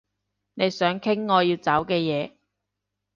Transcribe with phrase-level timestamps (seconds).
[0.55, 2.31] 你想傾我要走嘅嘢